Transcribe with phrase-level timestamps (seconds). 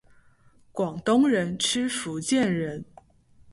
[0.71, 2.83] 广东人吃福建人！